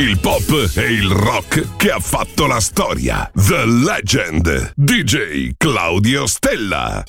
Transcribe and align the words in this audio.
il 0.00 0.18
pop 0.18 0.70
e 0.76 0.92
il 0.92 1.10
rock 1.10 1.76
che 1.76 1.90
ha 1.90 2.00
fatto 2.00 2.46
la 2.46 2.60
storia. 2.60 3.30
The 3.34 3.66
Legend, 3.66 4.72
DJ 4.74 5.50
Claudio 5.58 6.26
Stella. 6.26 7.04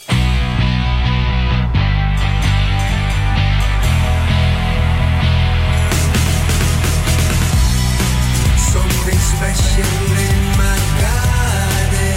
Special 9.41 9.85
in 9.85 10.41
my 10.57 10.77
body. 11.01 12.13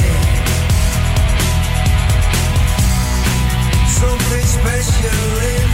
Something 3.87 4.45
special 4.45 5.43
in 5.43 5.74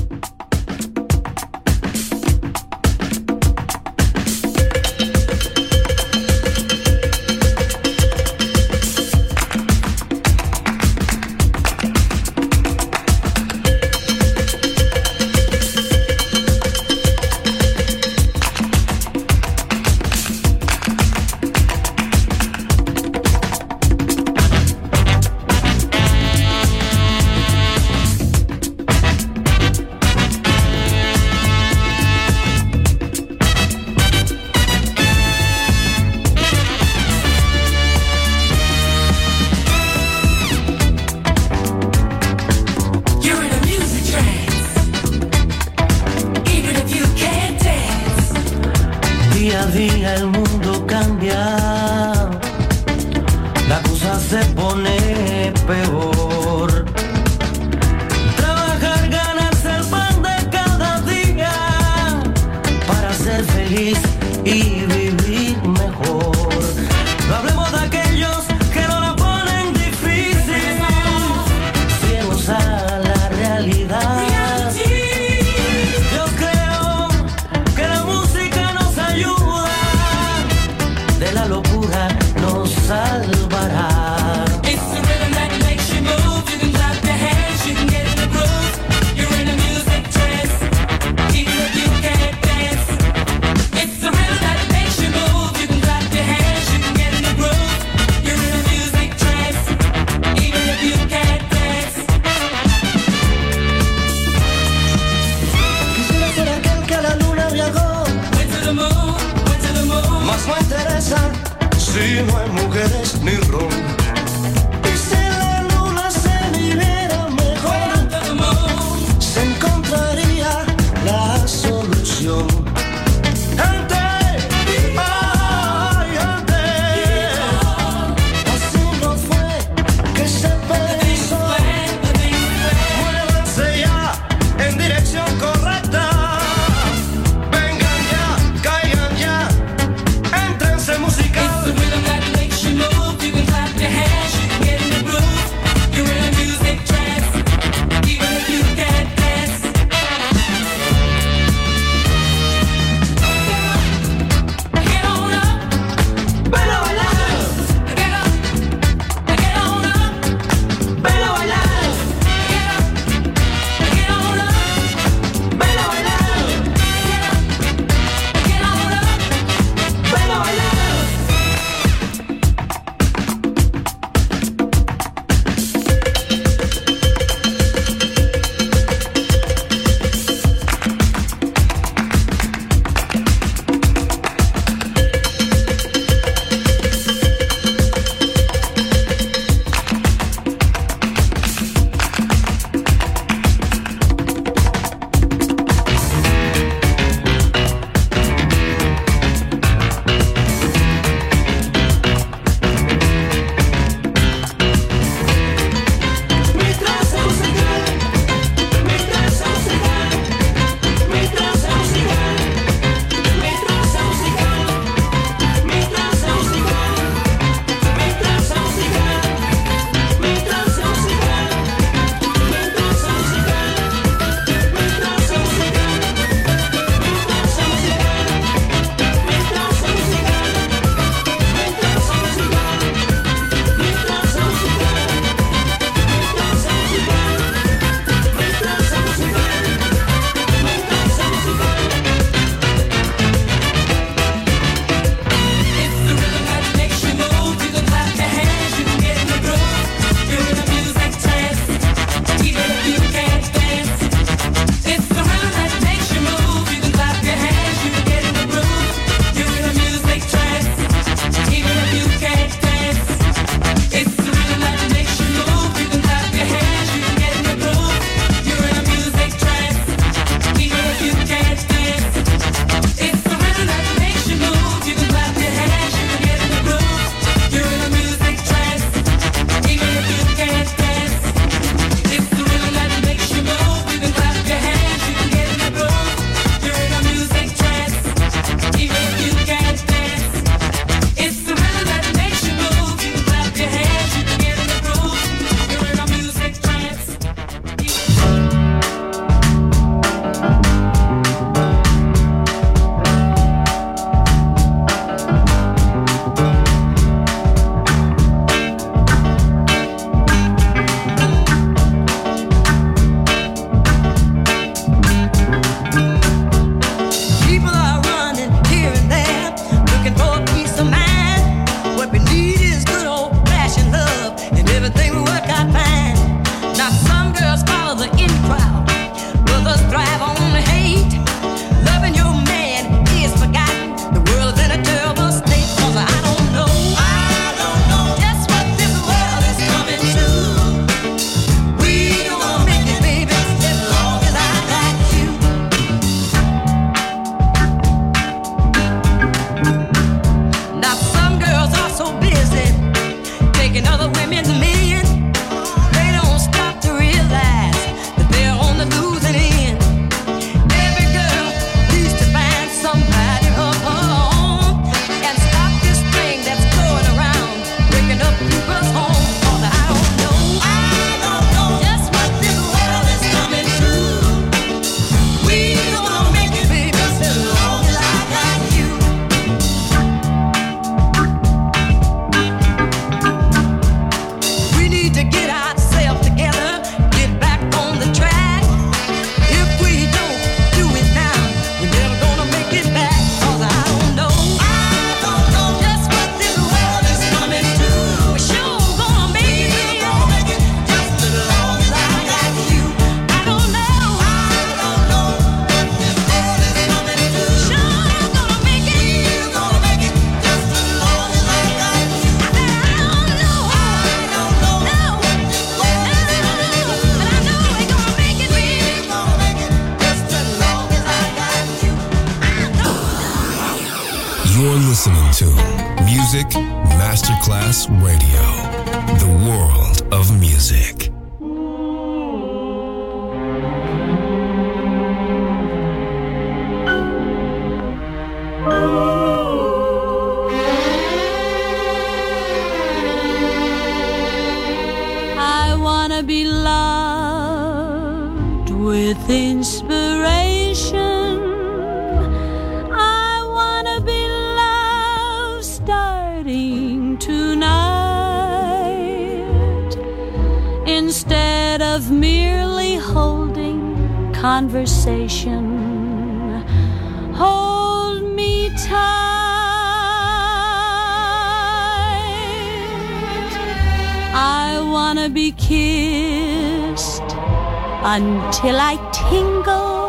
Until 478.13 478.75
I 478.75 478.95
tingle. 479.13 480.01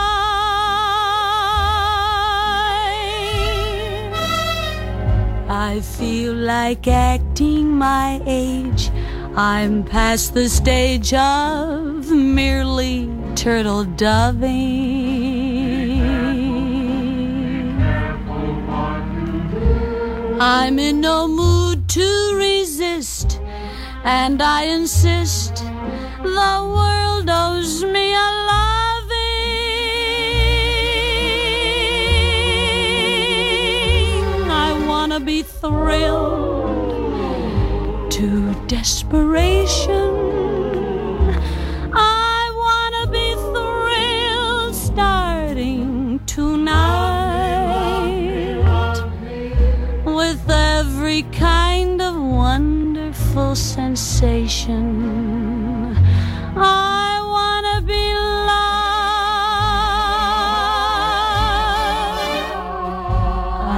I 5.49 5.81
feel 5.81 6.35
like 6.35 6.87
acting 6.87 7.67
my 7.71 8.21
age. 8.27 8.84
I'm 9.37 9.83
past 9.83 10.33
the 10.33 10.49
stage 10.49 11.13
of 11.13 12.09
merely 12.09 13.11
turtle 13.35 13.83
doving. 13.83 14.53
I'm 20.41 20.79
in 20.79 21.01
no 21.01 21.27
mood 21.27 21.89
to 21.89 22.37
resist, 22.37 23.41
and 24.05 24.41
I 24.41 24.67
insist 24.67 25.57
the 25.57 26.63
world 26.77 27.29
owes 27.29 27.83
me 27.83 28.15
a 28.15 28.31
loving. 28.51 29.31
I 34.49 34.87
wanna 34.87 35.19
be 35.19 35.43
thrilled 35.43 36.54
desperation. 38.67 40.11
I 41.93 42.41
wanna 42.63 43.05
be 43.11 43.35
thrilled 43.51 44.75
starting 44.75 46.21
tonight 46.27 47.05
with 50.05 50.51
every 50.51 51.23
kind 51.33 52.01
of 52.01 52.15
wonderful 52.17 53.55
sensation. 53.55 54.87
I 56.57 57.21
wanna 57.35 57.81
be 57.87 58.15
loved. 58.15 58.85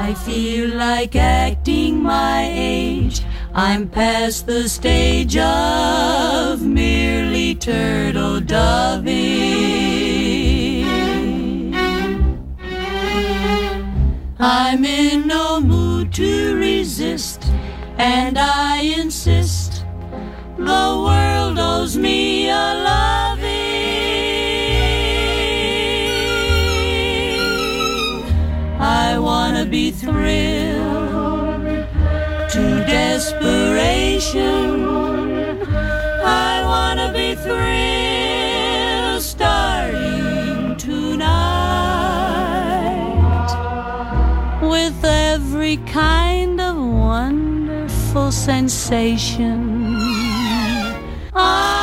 I 0.06 0.14
feel 0.24 0.68
like 0.76 1.16
acting 1.16 2.02
my. 2.02 2.65
I'm 3.58 3.88
past 3.88 4.46
the 4.46 4.68
stage 4.68 5.34
of 5.38 6.60
merely 6.60 7.54
turtle 7.54 8.38
doving. 8.38 9.14
I'm 14.38 14.84
in 14.84 15.26
no 15.26 15.58
mood 15.62 16.12
to 16.16 16.58
resist, 16.58 17.46
and 17.96 18.36
I 18.38 18.82
insist 18.98 19.86
the 20.58 21.02
world 21.06 21.58
owes 21.58 21.96
me 21.96 22.50
a 22.50 22.52
loving. 22.52 23.56
I 28.78 29.18
wanna 29.18 29.64
be 29.64 29.92
thrilled 29.92 30.55
desperation. 32.96 34.88
I 36.48 36.52
wanna 36.70 37.08
be 37.18 37.28
thrilled 37.44 39.22
starting 39.22 40.76
tonight 40.76 41.36
with 44.72 44.98
every 45.04 45.76
kind 46.02 46.56
of 46.68 46.74
wonderful 46.76 48.28
sensation. 48.32 49.58
I 51.34 51.75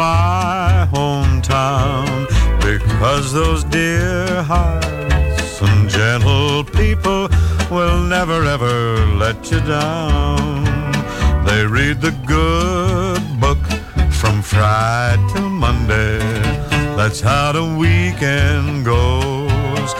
my 0.00 0.88
hometown 0.94 2.26
because 2.62 3.34
those 3.34 3.64
dear 3.64 4.42
hearts 4.42 5.60
and 5.60 5.90
gentle 5.90 6.64
people 6.64 7.28
will 7.70 8.00
never 8.16 8.42
ever 8.44 9.04
let 9.24 9.50
you 9.50 9.60
down. 9.60 10.64
They 11.44 11.66
read 11.66 12.00
the 12.00 12.14
good 12.24 13.20
book 13.38 13.62
from 14.10 14.40
Friday 14.40 15.22
till 15.34 15.50
Monday. 15.50 16.18
That's 16.96 17.20
how 17.20 17.52
the 17.52 17.66
weekend 17.84 18.86
goes. 18.86 19.90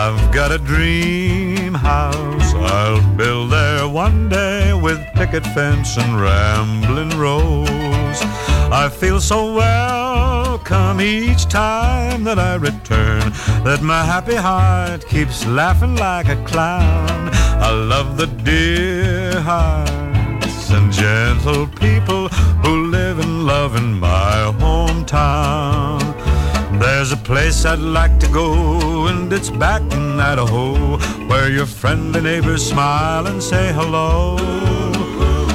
I've 0.00 0.32
got 0.32 0.52
a 0.52 0.58
dream 0.58 1.74
house 1.74 2.54
I'll 2.54 3.02
build 3.16 3.50
there 3.50 3.88
one 3.88 4.28
day 4.28 4.72
with 4.72 5.00
picket 5.14 5.44
fence 5.48 5.96
and 5.98 6.20
rambling 6.20 7.10
rose. 7.18 8.47
I 8.70 8.90
feel 8.90 9.18
so 9.18 9.54
welcome 9.54 11.00
each 11.00 11.46
time 11.46 12.22
that 12.24 12.38
I 12.38 12.56
return 12.56 13.32
that 13.64 13.80
my 13.82 14.04
happy 14.04 14.34
heart 14.34 15.06
keeps 15.06 15.46
laughing 15.46 15.96
like 15.96 16.28
a 16.28 16.36
clown. 16.44 17.30
I 17.32 17.70
love 17.70 18.18
the 18.18 18.26
dear 18.26 19.40
hearts 19.40 20.70
and 20.70 20.92
gentle 20.92 21.66
people 21.66 22.28
who 22.62 22.90
live 22.90 23.18
and 23.20 23.46
love 23.46 23.74
in 23.74 23.98
my 23.98 24.52
hometown. 24.60 25.98
There's 26.78 27.10
a 27.12 27.16
place 27.16 27.64
I'd 27.64 27.78
like 27.78 28.20
to 28.20 28.28
go, 28.28 29.06
and 29.06 29.32
it's 29.32 29.48
back 29.48 29.80
in 29.92 30.20
Idaho, 30.20 30.98
where 31.26 31.50
your 31.50 31.66
friendly 31.66 32.20
neighbors 32.20 32.68
smile 32.68 33.26
and 33.28 33.42
say 33.42 33.72
hello. 33.72 34.36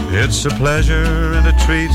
It's 0.09 0.45
a 0.45 0.49
pleasure 0.49 1.34
and 1.34 1.47
a 1.47 1.66
treat 1.66 1.91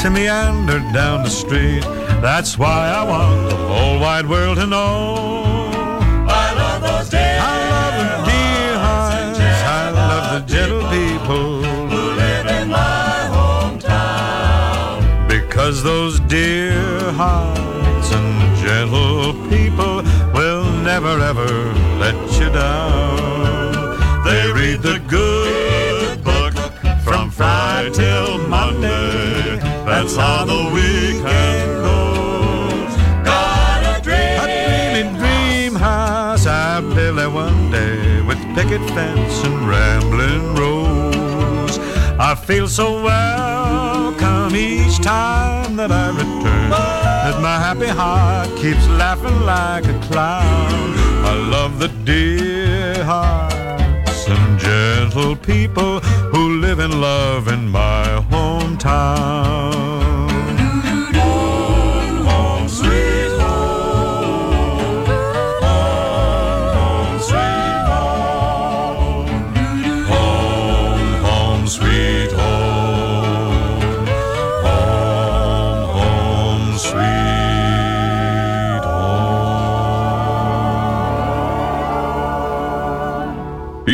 to 0.00 0.10
meander 0.10 0.80
down 0.92 1.22
the 1.22 1.30
street. 1.30 1.82
That's 2.20 2.58
why 2.58 2.88
I 2.88 3.02
want 3.02 3.50
the 3.50 3.56
whole 3.56 3.98
wide 4.00 4.28
world 4.28 4.58
to 4.58 4.66
know. 4.66 5.14
I 6.28 6.52
love 6.54 6.82
those 6.82 7.08
dear, 7.08 7.38
I 7.40 7.56
love 7.74 7.94
the 8.00 8.08
dear 8.30 8.78
hearts. 8.86 9.40
I 9.80 9.90
love 9.90 10.24
the 10.34 10.52
gentle 10.52 10.82
people 10.90 11.62
who 11.90 12.02
live 12.22 12.46
in 12.46 12.68
my 12.68 13.28
hometown. 13.36 15.28
Because 15.28 15.82
those 15.82 16.20
dear 16.20 17.12
hearts 17.12 18.12
and 18.12 18.56
gentle 18.56 19.32
people 19.48 20.02
will 20.32 20.64
never 20.82 21.20
ever 21.20 21.50
let 21.98 22.16
you 22.38 22.50
down. 22.50 23.96
They 24.24 24.52
read 24.52 24.82
the 24.82 24.98
good 25.08 26.22
book 26.24 26.54
from 27.02 27.30
Friday 27.30 27.90
till 27.90 28.45
that's 29.96 30.14
how 30.14 30.44
the 30.44 30.70
weekend 30.74 31.72
goes. 31.82 32.96
Got 33.24 33.98
a 33.98 34.02
dream. 34.02 34.38
A 34.42 34.46
dreaming 34.92 35.16
dream 35.16 35.74
house 35.74 36.44
I 36.46 36.82
one 37.30 37.70
day 37.70 38.20
with 38.20 38.38
picket 38.54 38.82
fence 38.90 39.42
and 39.42 39.66
rambling 39.66 40.54
rose. 40.54 41.78
I 42.18 42.34
feel 42.34 42.68
so 42.68 43.02
welcome 43.02 44.54
each 44.54 44.98
time 44.98 45.76
that 45.76 45.90
I 45.90 46.10
return. 46.10 46.70
That 46.70 47.40
my 47.40 47.58
happy 47.58 47.86
heart 47.86 48.54
keeps 48.58 48.86
laughing 48.88 49.40
like 49.46 49.86
a 49.86 49.98
clown. 50.08 50.92
I 51.24 51.32
love 51.50 51.78
the 51.78 51.88
dear 51.88 53.02
heart 53.02 53.55
gentle 54.66 55.36
people 55.36 56.00
who 56.32 56.60
live 56.60 56.80
and 56.80 57.00
love 57.00 57.46
in 57.46 57.68
my 57.68 58.04
hometown. 58.30 59.95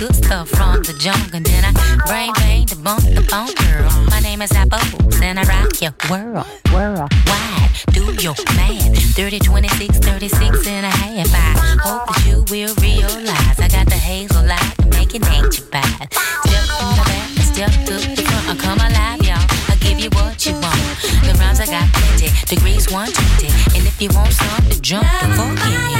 good 0.00 0.16
stuff 0.16 0.48
from 0.48 0.82
the 0.82 0.96
jungle. 0.98 1.36
And 1.36 1.44
then 1.44 1.62
I 1.62 1.72
brain 2.08 2.32
bang 2.40 2.64
the 2.64 2.76
bump 2.76 3.04
the 3.04 3.20
bone 3.28 3.52
girl. 3.60 3.92
My 4.08 4.20
name 4.20 4.40
is 4.40 4.50
Apple, 4.52 4.80
and 5.22 5.38
I 5.38 5.44
rock 5.44 5.76
your 5.84 5.92
world, 6.08 6.48
world 6.72 7.12
wide. 7.28 7.70
Do 7.92 8.08
your 8.16 8.34
math. 8.56 8.96
30, 9.12 9.38
26, 9.40 9.98
36 9.98 10.66
and 10.66 10.86
a 10.86 10.88
half. 10.88 11.28
I 11.36 11.52
hope 11.84 12.06
that 12.08 12.24
you 12.24 12.38
will 12.48 12.74
realize 12.80 13.60
I 13.60 13.68
got 13.68 13.86
the 13.92 14.00
hazel 14.00 14.42
light 14.42 14.74
to 14.80 14.86
make 14.96 15.14
it 15.14 15.20
nature 15.28 15.68
bad. 15.68 16.08
Step 16.48 16.64
to 16.64 16.84
the 16.96 17.04
back, 17.04 17.28
step 17.52 17.72
to 17.84 17.94
the 18.16 18.22
front. 18.24 18.48
I 18.48 18.54
come 18.56 18.80
alive, 18.80 19.20
y'all. 19.20 19.44
I 19.68 19.76
give 19.84 20.00
you 20.00 20.08
what 20.16 20.40
you 20.46 20.54
want. 20.54 20.80
The 21.28 21.36
rhymes 21.38 21.60
I 21.60 21.66
got 21.66 21.84
plenty, 21.92 22.32
degrees 22.48 22.88
120. 22.88 23.52
And 23.76 23.84
if 23.86 24.00
you 24.00 24.08
want 24.16 24.32
something, 24.32 24.80
jump 24.80 25.04
before 25.20 25.52
you. 25.68 25.99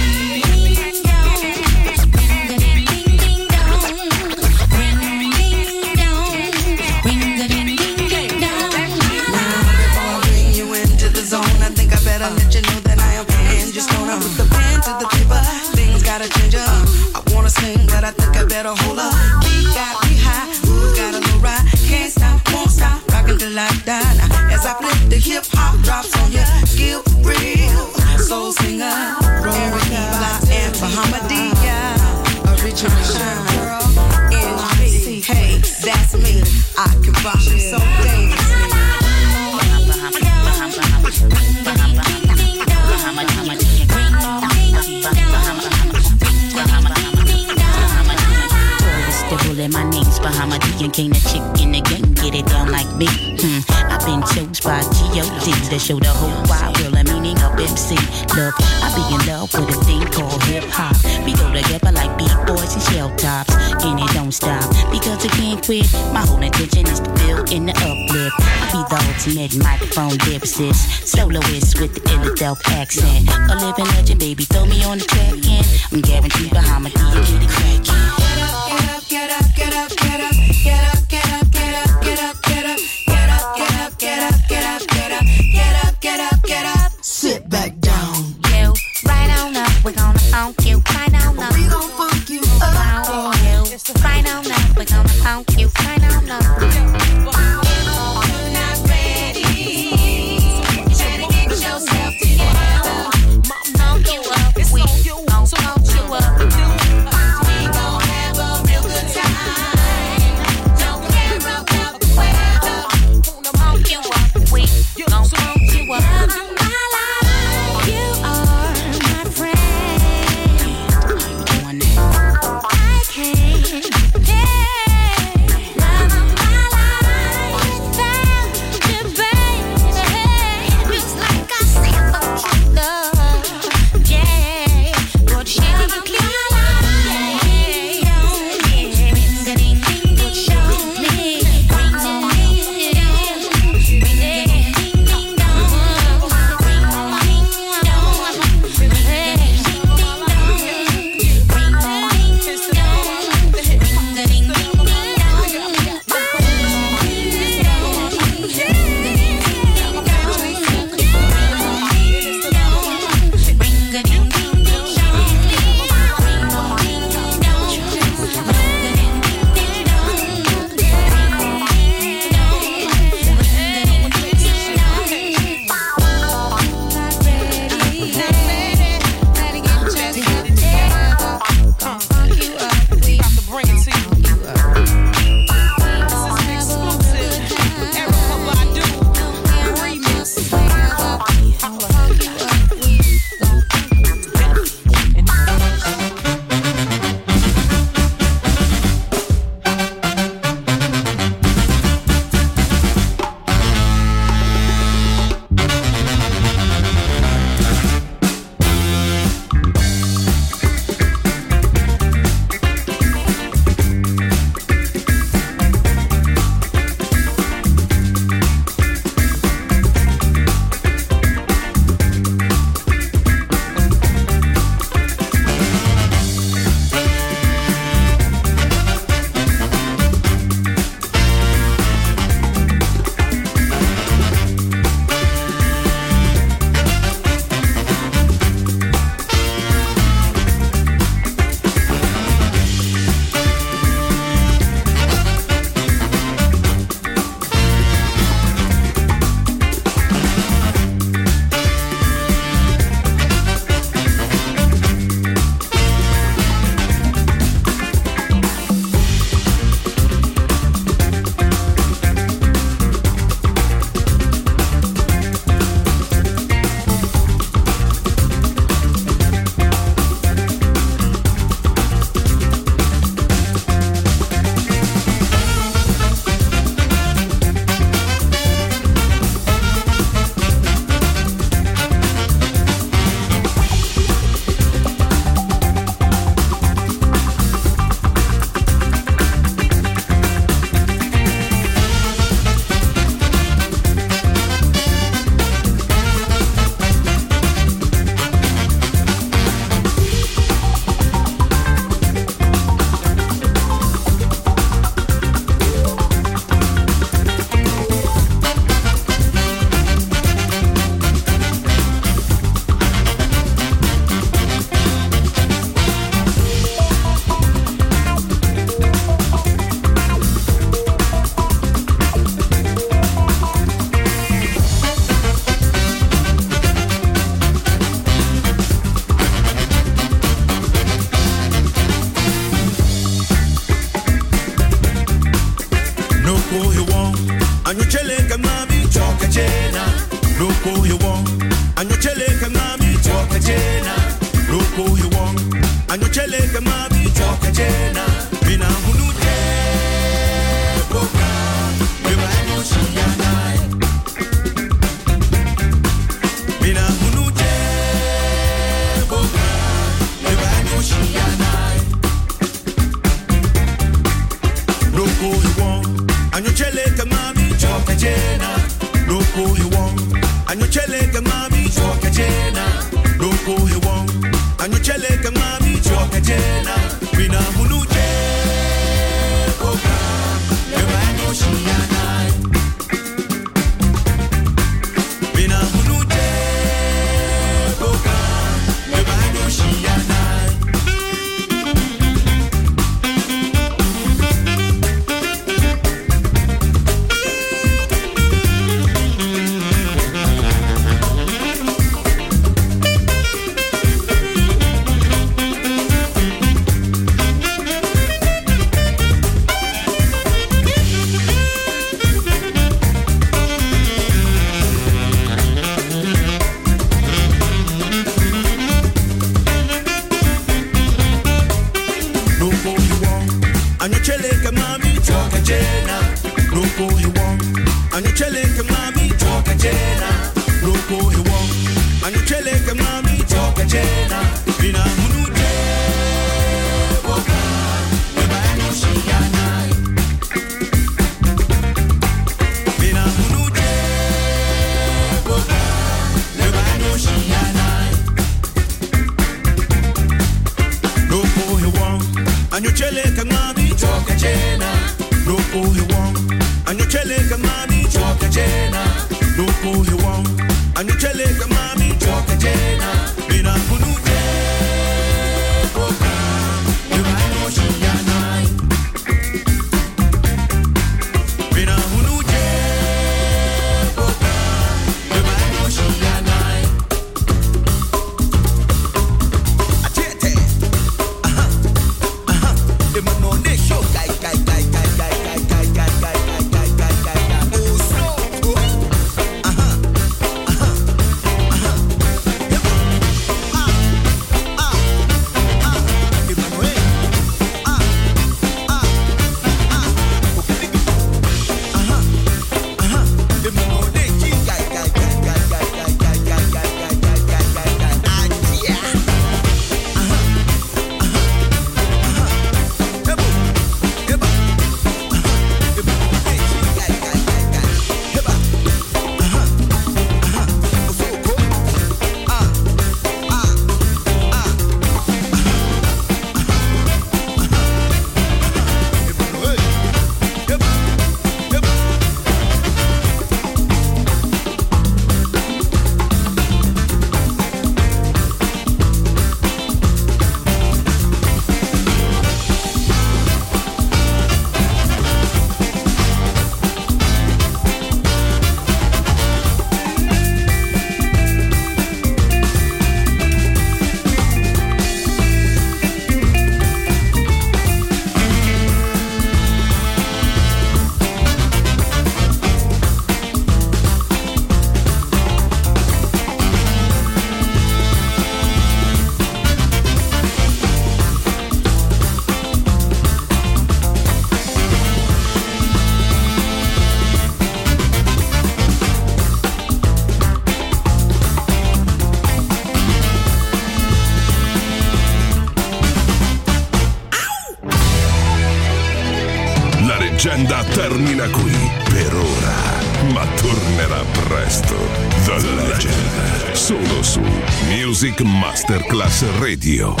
Radio. 599.21 600.00